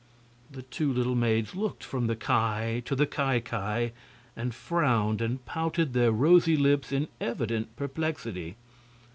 [0.49, 3.93] The two little maids looked from the Ki to the Ki Ki,
[4.35, 8.55] and frowned and pouted their rosy lips in evident perplexity.